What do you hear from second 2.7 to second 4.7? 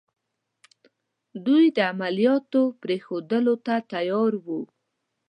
پرېښودلو ته تیار وو.